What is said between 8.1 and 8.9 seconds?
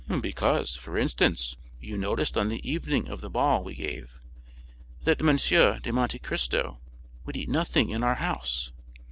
house."